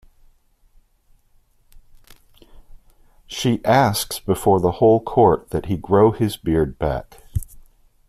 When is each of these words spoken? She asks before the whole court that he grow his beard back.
She 3.27 3.63
asks 3.63 4.17
before 4.19 4.59
the 4.59 4.71
whole 4.71 4.99
court 4.99 5.51
that 5.51 5.67
he 5.67 5.77
grow 5.77 6.11
his 6.11 6.37
beard 6.37 6.79
back. 6.79 7.21